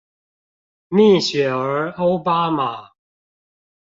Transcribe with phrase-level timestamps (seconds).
[0.87, 2.89] 蜜雪兒歐巴馬